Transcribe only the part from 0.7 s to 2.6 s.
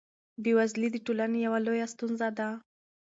د ټولنې یوه لویه ستونزه ده.